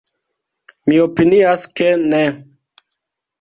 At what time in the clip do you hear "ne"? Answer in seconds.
2.07-2.23